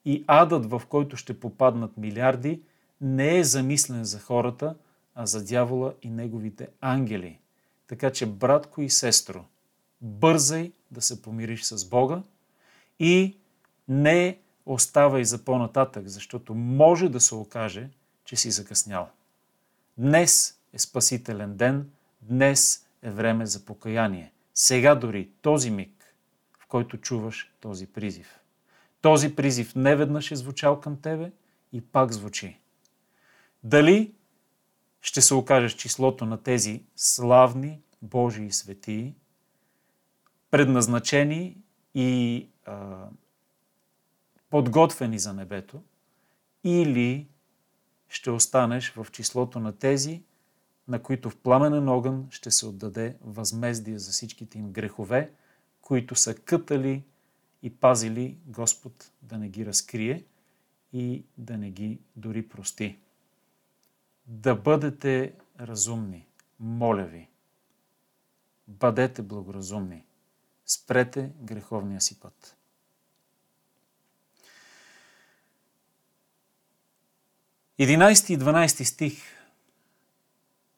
и 0.06 0.24
адът, 0.28 0.70
в 0.70 0.82
който 0.90 1.18
ще 1.18 1.40
попаднат 1.40 1.98
милиарди– 1.98 2.62
не 3.04 3.38
е 3.38 3.44
замислен 3.44 4.06
за 4.06 4.20
хората, 4.20 4.76
а 5.16 5.26
за 5.26 5.46
дявола 5.46 5.94
и 6.02 6.10
неговите 6.10 6.68
ангели. 6.82 7.40
Така 7.88 8.12
че, 8.12 8.26
братко 8.26 8.82
и 8.82 8.90
сестро, 8.90 9.46
бързай 10.02 10.72
да 10.92 11.02
се 11.02 11.22
помириш 11.22 11.64
с 11.64 11.90
Бога 11.90 12.24
и 13.00 13.38
не 13.88 14.38
оставай 14.66 15.26
за 15.26 15.46
по-нататък, 15.46 16.08
защото 16.08 16.56
може 16.56 17.10
да 17.10 17.20
се 17.20 17.36
окаже, 17.36 17.90
че 18.26 18.36
си 18.36 18.52
закъснял. 18.52 19.10
Днес 19.98 20.60
е 20.74 20.80
спасителен 20.80 21.56
ден, 21.56 21.90
днес 22.22 22.86
е 23.02 23.12
време 23.12 23.46
за 23.46 23.66
покаяние. 23.66 24.32
Сега 24.54 24.96
дори 24.96 25.30
този 25.42 25.72
миг, 25.72 26.03
който 26.74 26.98
чуваш 26.98 27.54
този 27.60 27.88
призив. 27.88 28.40
Този 29.02 29.36
призив 29.36 29.76
не 29.76 29.96
веднъж 29.96 30.32
е 30.32 30.36
звучал 30.36 30.80
към 30.80 31.02
тебе 31.02 31.32
и 31.74 31.82
пак 31.82 32.12
звучи. 32.12 32.60
Дали 33.64 34.14
ще 35.02 35.22
се 35.22 35.34
окажеш 35.34 35.74
числото 35.74 36.26
на 36.26 36.44
тези 36.44 36.84
славни 36.96 37.82
Божии 38.02 38.52
светии, 38.52 39.14
предназначени 40.52 41.58
и 41.96 42.48
а, 42.66 43.08
подготвени 44.50 45.20
за 45.20 45.34
небето, 45.34 45.82
или 46.64 47.28
ще 48.10 48.32
останеш 48.32 48.94
в 48.96 49.08
числото 49.12 49.60
на 49.60 49.78
тези, 49.78 50.24
на 50.88 51.04
които 51.04 51.30
в 51.30 51.38
пламенен 51.38 51.90
огън 51.90 52.28
ще 52.30 52.52
се 52.52 52.66
отдаде 52.66 53.18
възмездие 53.22 54.00
за 54.00 54.12
всичките 54.12 54.58
им 54.58 54.72
грехове, 54.72 55.32
които 55.84 56.16
са 56.16 56.36
кътали 56.36 57.04
и 57.64 57.76
пазили 57.76 58.38
Господ 58.46 59.12
да 59.22 59.38
не 59.38 59.50
ги 59.50 59.66
разкрие 59.66 60.26
и 60.94 61.26
да 61.38 61.58
не 61.58 61.72
ги 61.72 62.00
дори 62.16 62.50
прости. 62.50 63.00
Да 64.26 64.56
бъдете 64.56 65.34
разумни, 65.60 66.28
моля 66.60 67.06
ви. 67.06 67.30
Бъдете 68.68 69.22
благоразумни. 69.22 70.06
Спрете 70.66 71.32
греховния 71.42 72.02
си 72.02 72.20
път. 72.20 72.58
Единайсти 77.78 78.34
и 78.34 78.38
12 78.38 78.84
стих. 78.84 79.24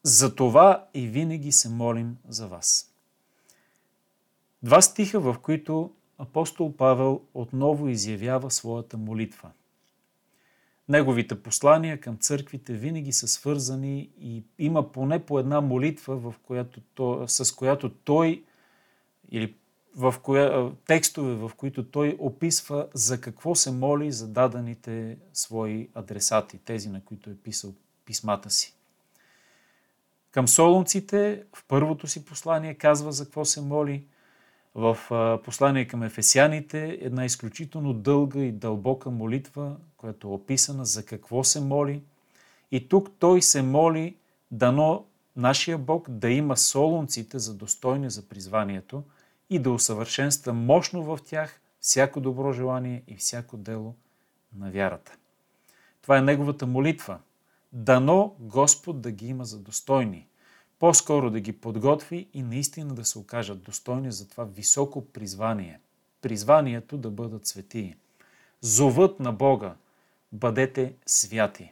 За 0.04 0.36
това 0.36 0.90
и 0.94 1.08
винаги 1.08 1.52
се 1.52 1.70
молим 1.70 2.18
за 2.28 2.48
вас. 2.48 2.95
Два 4.64 4.82
стиха, 4.82 5.20
в 5.20 5.36
които 5.42 5.92
апостол 6.18 6.76
Павел 6.78 7.22
отново 7.34 7.88
изявява 7.88 8.52
своята 8.52 8.98
молитва. 8.98 9.52
Неговите 10.90 11.44
послания 11.44 12.00
към 12.00 12.18
църквите 12.18 12.74
винаги 12.74 13.14
са 13.14 13.28
свързани 13.28 14.10
и 14.22 14.44
има 14.60 14.92
поне 14.92 15.26
по 15.26 15.40
една 15.40 15.62
молитва, 15.62 16.16
в 16.16 16.36
която 16.44 16.82
то, 16.94 17.26
с 17.28 17.56
която 17.56 17.90
той 17.90 18.44
или 19.32 19.56
в 19.96 20.16
коя, 20.24 20.72
текстове, 20.88 21.34
в 21.34 21.52
които 21.58 21.86
той 21.86 22.18
описва 22.20 22.88
за 22.94 23.22
какво 23.22 23.56
се 23.56 23.72
моли 23.72 24.12
за 24.12 24.28
дадените 24.28 25.18
свои 25.34 25.90
адресати, 25.94 26.58
тези 26.58 26.90
на 26.90 27.02
които 27.02 27.30
е 27.30 27.36
писал 27.36 27.74
писмата 28.06 28.50
си. 28.50 28.74
Към 30.32 30.48
солунците 30.48 31.44
в 31.56 31.66
първото 31.68 32.08
си 32.08 32.26
послание 32.26 32.74
казва 32.74 33.12
за 33.12 33.24
какво 33.24 33.46
се 33.46 33.62
моли. 33.62 34.06
В 34.76 34.98
послание 35.46 35.88
към 35.88 36.04
ефесяните 36.04 36.98
една 37.02 37.26
изключително 37.26 37.94
дълга 37.94 38.40
и 38.40 38.52
дълбока 38.52 39.12
молитва, 39.12 39.76
която 39.98 40.28
е 40.28 40.32
описана 40.32 40.86
за 40.86 41.06
какво 41.06 41.44
се 41.44 41.62
моли. 41.62 42.02
И 42.72 42.90
тук 42.90 43.10
той 43.20 43.42
се 43.42 43.62
моли 43.62 44.16
дано 44.52 45.06
нашия 45.36 45.78
Бог 45.78 46.10
да 46.10 46.30
има 46.30 46.58
солунците 46.58 47.40
за 47.40 47.54
достойни 47.54 48.10
за 48.10 48.30
призванието– 48.30 49.04
и 49.50 49.60
да 49.60 49.72
усъвършенства 49.72 50.54
мощно 50.54 51.04
в 51.04 51.20
тях 51.26 51.62
всяко 51.80 52.22
добро 52.22 52.54
желание 52.54 53.04
и 53.08 53.16
всяко 53.16 53.58
дело 53.58 53.96
на 54.58 54.72
вярата. 54.72 55.18
Това 56.02 56.18
е 56.18 56.22
неговата 56.22 56.68
молитва. 56.68 57.20
Дано 57.74 58.36
Господ 58.40 59.02
да 59.02 59.12
ги 59.12 59.28
има 59.28 59.46
за 59.46 59.60
достойни. 59.60 60.28
По-скоро 60.80 61.30
да 61.30 61.40
ги 61.40 61.52
подготви 61.52 62.28
и 62.34 62.44
наистина 62.44 62.94
да 62.94 63.06
се 63.06 63.20
окажат 63.20 63.64
достойни 63.64 64.12
за 64.12 64.30
това 64.30 64.44
високо 64.44 65.06
призвание. 65.06 65.80
Призванието 66.22 66.98
да 66.98 67.10
бъдат 67.10 67.48
светии. 67.48 67.96
Зовът 68.62 69.20
на 69.20 69.34
Бога. 69.34 69.76
Бъдете 70.32 70.94
святи. 71.06 71.72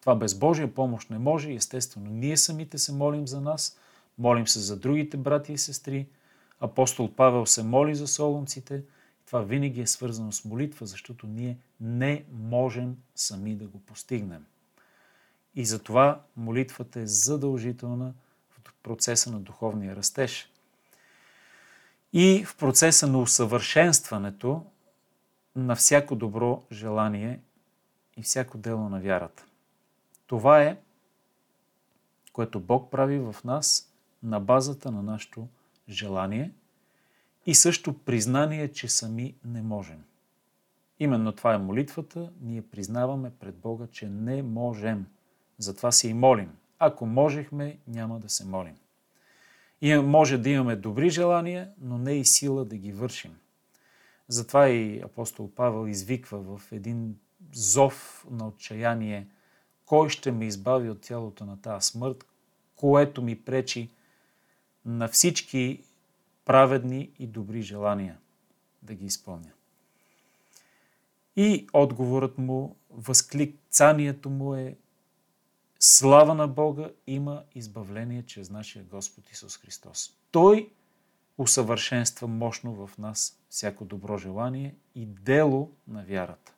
Това 0.00 0.14
без 0.14 0.34
Божия 0.34 0.74
помощ 0.74 1.10
не 1.10 1.18
може. 1.18 1.52
Естествено, 1.52 2.10
ние 2.10 2.36
самите 2.36 2.78
се 2.78 2.92
молим 2.92 3.26
за 3.26 3.40
нас, 3.40 3.78
молим 4.18 4.48
се 4.48 4.60
за 4.60 4.76
другите 4.76 5.16
брати 5.16 5.52
и 5.52 5.58
сестри, 5.58 6.06
Апостол 6.60 7.12
Павел 7.12 7.46
се 7.46 7.62
моли 7.62 7.94
за 7.94 8.06
солунците. 8.06 8.82
Това 9.26 9.40
винаги 9.40 9.80
е 9.80 9.86
свързано 9.86 10.32
с 10.32 10.44
молитва, 10.44 10.86
защото 10.86 11.26
ние 11.26 11.58
не 11.80 12.24
можем 12.32 12.96
сами 13.14 13.54
да 13.54 13.64
го 13.64 13.78
постигнем. 13.78 14.46
И 15.54 15.64
затова 15.64 16.20
молитвата 16.36 17.00
е 17.00 17.06
задължителна 17.06 18.14
в 18.50 18.74
процеса 18.82 19.32
на 19.32 19.40
духовния 19.40 19.96
растеж. 19.96 20.50
И 22.12 22.44
в 22.44 22.56
процеса 22.56 23.06
на 23.06 23.18
усъвършенстването 23.18 24.66
на 25.56 25.76
всяко 25.76 26.16
добро 26.16 26.62
желание 26.72 27.40
и 28.16 28.22
всяко 28.22 28.58
дело 28.58 28.88
на 28.88 29.00
вярата. 29.00 29.44
Това 30.26 30.62
е, 30.62 30.76
което 32.32 32.60
Бог 32.60 32.90
прави 32.90 33.18
в 33.18 33.36
нас 33.44 33.92
на 34.22 34.40
базата 34.40 34.90
на 34.90 35.02
нашето 35.02 35.48
желание 35.88 36.50
и 37.46 37.54
също 37.54 37.98
признание, 37.98 38.72
че 38.72 38.88
сами 38.88 39.34
не 39.44 39.62
можем. 39.62 40.04
Именно 40.98 41.32
това 41.32 41.54
е 41.54 41.58
молитвата. 41.58 42.30
Ние 42.40 42.62
признаваме 42.62 43.30
пред 43.40 43.56
Бога, 43.56 43.86
че 43.92 44.08
не 44.08 44.42
можем. 44.42 45.06
Затова 45.60 45.92
се 45.92 46.08
и 46.08 46.14
молим. 46.14 46.52
Ако 46.78 47.06
можехме, 47.06 47.78
няма 47.86 48.18
да 48.18 48.28
се 48.28 48.44
молим. 48.44 48.76
И 49.80 49.94
може 49.94 50.38
да 50.38 50.50
имаме 50.50 50.76
добри 50.76 51.10
желания, 51.10 51.70
но 51.80 51.98
не 51.98 52.12
и 52.12 52.24
сила 52.24 52.64
да 52.64 52.76
ги 52.76 52.92
вършим. 52.92 53.36
Затова 54.28 54.68
и 54.68 55.00
апостол 55.00 55.50
Павел 55.54 55.88
извиква 55.88 56.58
в 56.58 56.72
един 56.72 57.16
зов 57.52 58.26
на 58.30 58.48
отчаяние 58.48 59.26
кой 59.86 60.08
ще 60.08 60.32
ме 60.32 60.46
избави 60.46 60.90
от 60.90 61.00
тялото 61.00 61.44
на 61.44 61.60
тази 61.60 61.86
смърт, 61.86 62.26
което 62.76 63.22
ми 63.22 63.40
пречи 63.40 63.90
на 64.84 65.08
всички 65.08 65.82
праведни 66.44 67.10
и 67.18 67.26
добри 67.26 67.62
желания 67.62 68.18
да 68.82 68.94
ги 68.94 69.06
изпълня. 69.06 69.50
И 71.36 71.66
отговорът 71.72 72.38
му, 72.38 72.76
възкликцанието 72.90 74.30
му 74.30 74.54
е 74.54 74.76
Слава 75.82 76.34
на 76.34 76.48
Бога 76.48 76.90
има 77.06 77.42
избавление 77.54 78.22
чрез 78.22 78.50
нашия 78.50 78.84
Господ 78.84 79.30
Исус 79.30 79.56
Христос. 79.56 80.10
Той 80.30 80.70
усъвършенства 81.38 82.28
мощно 82.28 82.86
в 82.86 82.98
нас 82.98 83.38
всяко 83.48 83.84
добро 83.84 84.18
желание 84.18 84.74
и 84.94 85.06
дело 85.06 85.70
на 85.88 86.04
вярата. 86.04 86.52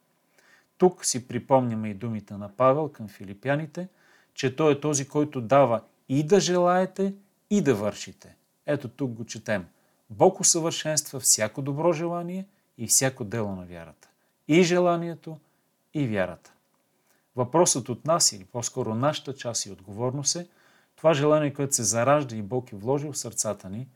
Тук 0.78 1.04
си 1.04 1.28
припомняме 1.28 1.90
и 1.90 1.94
думите 1.94 2.34
на 2.34 2.56
Павел 2.56 2.88
към 2.88 3.08
филипяните, 3.08 3.88
че 4.34 4.56
той 4.56 4.72
е 4.72 4.80
този, 4.80 5.08
който 5.08 5.40
дава 5.40 5.82
и 6.08 6.26
да 6.26 6.40
желаете, 6.40 7.14
и 7.50 7.62
да 7.62 7.74
вършите. 7.74 8.36
Ето 8.66 8.88
тук 8.88 9.12
го 9.12 9.24
четем. 9.24 9.66
Бог 10.10 10.40
усъвършенства 10.40 11.20
всяко 11.20 11.62
добро 11.62 11.92
желание 11.92 12.46
и 12.78 12.86
всяко 12.86 13.24
дело 13.24 13.56
на 13.56 13.66
вярата. 13.66 14.08
И 14.48 14.62
желанието, 14.62 15.38
и 15.94 16.08
вярата. 16.08 16.52
Въпросът 17.36 17.88
от 17.88 18.06
нас, 18.06 18.32
или 18.32 18.44
по-скоро 18.44 18.94
нашата 18.94 19.34
част 19.34 19.66
и 19.66 19.70
отговорност 19.70 20.36
е, 20.36 20.48
това 20.96 21.14
желание, 21.14 21.54
което 21.54 21.74
се 21.74 21.82
заражда 21.82 22.36
и 22.36 22.42
Бог 22.42 22.72
е 22.72 22.76
вложил 22.76 23.12
в 23.12 23.18
сърцата 23.18 23.70
ни, 23.70 23.88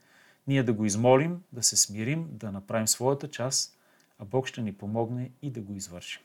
ние 0.47 0.63
да 0.63 0.73
го 0.73 0.85
измолим, 0.85 1.43
да 1.53 1.63
се 1.63 1.77
смирим, 1.77 2.29
да 2.31 2.53
направим 2.53 2.89
своята 2.89 3.31
част, 3.31 3.79
а 4.19 4.25
Бог 4.25 4.47
ще 4.47 4.63
ни 4.63 4.73
помогне 4.73 5.31
и 5.43 5.51
да 5.51 5.61
го 5.61 5.75
извършим. 5.75 6.23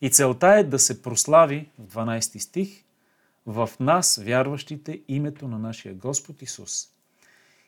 И 0.00 0.10
целта 0.10 0.48
е 0.48 0.64
да 0.64 0.78
се 0.78 1.02
прослави 1.02 1.70
в 1.78 1.94
12 1.94 2.38
стих 2.38 2.84
в 3.46 3.70
нас, 3.80 4.20
вярващите, 4.22 5.02
името 5.08 5.48
на 5.48 5.58
нашия 5.58 5.94
Господ 5.94 6.42
Исус. 6.42 6.88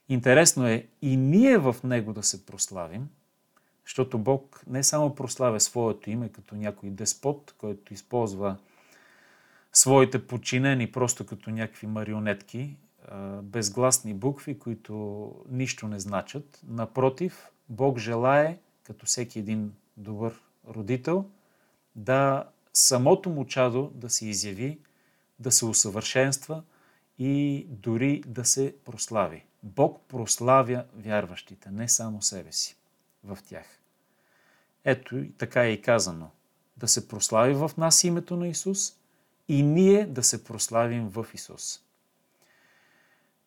Интересно 0.09 0.67
е 0.67 0.87
и 1.03 1.17
ние 1.17 1.59
в 1.59 1.77
Него 1.85 2.13
да 2.13 2.23
се 2.23 2.47
прославим, 2.47 3.09
защото 3.87 4.19
Бог 4.19 4.63
не 4.67 4.83
само 4.83 5.15
прославя 5.15 5.61
своето 5.61 6.11
име 6.11 6.29
като 6.29 6.55
някой 6.55 6.91
деспот, 6.91 7.55
който 7.59 7.95
използва 7.95 8.57
своите 9.73 10.27
подчинени 10.27 10.93
просто 10.93 11.27
като 11.27 11.51
някакви 11.51 11.87
марионетки, 11.87 12.77
безгласни 13.43 14.15
букви, 14.15 14.59
които 14.59 15.35
нищо 15.49 15.89
не 15.89 16.01
значат. 16.01 16.61
Напротив, 16.69 17.49
Бог 17.69 17.99
желае, 17.99 18.59
като 18.85 19.07
всеки 19.07 19.39
един 19.39 19.73
добър 19.97 20.41
родител, 20.69 21.25
да 21.97 22.45
самото 22.73 23.31
му 23.31 23.47
чадо 23.47 23.93
да 23.95 24.11
се 24.11 24.27
изяви, 24.27 24.79
да 25.39 25.53
се 25.53 25.65
усъвършенства 25.65 26.63
и 27.19 27.67
дори 27.69 28.23
да 28.27 28.45
се 28.45 28.75
прослави. 28.85 29.45
Бог 29.63 30.01
прославя 30.09 30.85
вярващите, 30.97 31.71
не 31.71 31.89
само 31.89 32.23
себе 32.23 32.53
си 32.53 32.77
в 33.27 33.39
тях. 33.49 33.67
Ето 34.85 35.19
и 35.19 35.33
така 35.33 35.63
е 35.63 35.73
и 35.73 35.83
казано. 35.83 36.31
Да 36.77 36.89
се 36.89 37.09
прослави 37.09 37.55
в 37.55 37.71
нас 37.79 38.05
името 38.05 38.37
на 38.37 38.49
Исус 38.49 38.93
и 39.49 39.63
ние 39.63 40.07
да 40.07 40.23
се 40.23 40.45
прославим 40.45 41.09
в 41.09 41.27
Исус. 41.35 41.81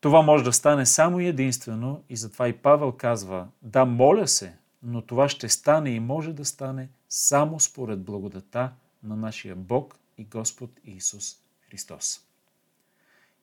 Това 0.02 0.22
може 0.22 0.44
да 0.44 0.54
стане 0.54 0.86
само 0.86 1.20
и 1.20 1.28
единствено 1.28 2.04
и 2.10 2.16
затова 2.16 2.48
и 2.48 2.58
Павел 2.58 2.92
казва, 2.92 3.48
да, 3.62 3.86
моля 3.86 4.28
се, 4.28 4.56
но 4.84 5.02
това 5.02 5.30
ще 5.30 5.50
стане 5.50 5.90
и 5.90 6.00
може 6.00 6.34
да 6.34 6.46
стане 6.46 6.90
само 7.10 7.60
според 7.60 8.04
благодата 8.04 8.72
на 9.04 9.16
нашия 9.16 9.56
Бог 9.56 9.96
и 10.18 10.24
Господ 10.24 10.72
Исус 10.86 11.36
Христос. 11.70 12.22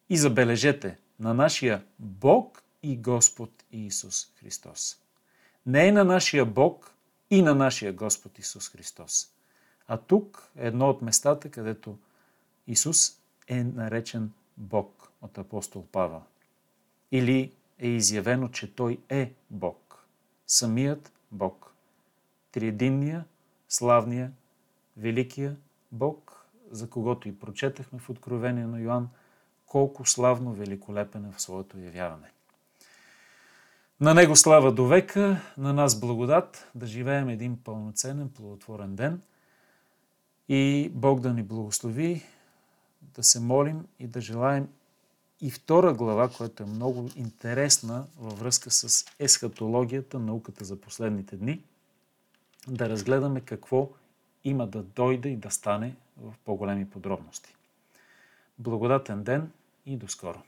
И 0.08 0.16
забележете, 0.16 0.98
на 1.20 1.34
нашия 1.34 1.84
Бог 1.98 2.62
и 2.82 2.96
Господ 2.96 3.64
Исус 3.72 4.28
Христос. 4.40 4.98
Не 5.66 5.88
е 5.88 5.92
на 5.92 6.04
нашия 6.04 6.44
Бог 6.44 6.90
и 7.30 7.42
на 7.42 7.54
нашия 7.54 7.92
Господ 7.92 8.38
Исус 8.38 8.68
Христос. 8.68 9.32
А 9.88 9.96
тук 9.96 10.50
е 10.56 10.66
едно 10.66 10.90
от 10.90 11.02
местата, 11.02 11.50
където 11.50 11.98
Исус 12.66 13.20
е 13.48 13.64
наречен 13.64 14.32
Бог 14.56 15.10
от 15.22 15.38
апостол 15.38 15.86
Павел. 15.92 16.22
Или 17.12 17.52
е 17.78 17.88
изявено, 17.88 18.48
че 18.48 18.74
Той 18.74 18.98
е 19.08 19.32
Бог. 19.50 20.06
Самият 20.46 21.12
Бог. 21.32 21.74
Триединния, 22.52 23.24
славния, 23.68 24.32
великия 24.96 25.56
Бог, 25.92 26.46
за 26.70 26.90
когото 26.90 27.28
и 27.28 27.38
прочетахме 27.38 27.98
в 27.98 28.10
Откровение 28.10 28.66
на 28.66 28.80
Йоанн, 28.80 29.08
колко 29.66 30.06
славно 30.06 30.52
великолепен 30.52 31.24
е 31.24 31.32
в 31.32 31.40
своето 31.40 31.78
явяване. 31.78 32.30
На 34.00 34.14
Него 34.14 34.36
слава 34.36 34.72
до 34.72 34.86
века, 34.86 35.40
на 35.58 35.72
нас 35.72 36.00
благодат, 36.00 36.70
да 36.74 36.86
живеем 36.86 37.28
един 37.28 37.56
пълноценен, 37.64 38.28
плодотворен 38.28 38.96
ден 38.96 39.20
и 40.48 40.90
Бог 40.94 41.20
да 41.20 41.32
ни 41.32 41.42
благослови, 41.42 42.22
да 43.02 43.22
се 43.22 43.40
молим 43.40 43.86
и 43.98 44.06
да 44.06 44.20
желаем 44.20 44.68
и 45.40 45.50
втора 45.50 45.94
глава, 45.94 46.28
която 46.36 46.62
е 46.62 46.66
много 46.66 47.10
интересна 47.16 48.06
във 48.18 48.38
връзка 48.38 48.70
с 48.70 49.04
есхатологията, 49.18 50.18
науката 50.18 50.64
за 50.64 50.80
последните 50.80 51.36
дни, 51.36 51.62
да 52.68 52.88
разгледаме 52.88 53.40
какво 53.40 53.88
има 54.44 54.66
да 54.66 54.82
дойде 54.82 55.28
и 55.28 55.36
да 55.36 55.50
стане 55.50 55.96
в 56.16 56.34
по-големи 56.44 56.90
подробности. 56.90 57.54
Благодатен 58.58 59.22
ден 59.22 59.50
и 59.86 59.96
до 59.96 60.08
скоро! 60.08 60.42